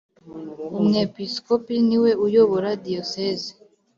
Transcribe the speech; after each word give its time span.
Umwepiskopi 0.79 1.75
niwe 1.87 2.11
uyobora 2.25 2.69
Diyoseze. 2.85 3.51